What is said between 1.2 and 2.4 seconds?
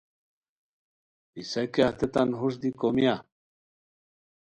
پِسہ کیہ ہتیتان